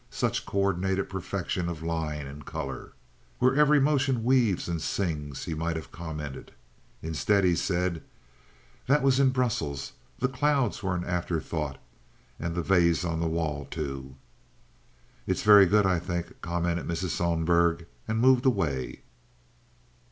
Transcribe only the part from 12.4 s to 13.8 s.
that vase on the wall,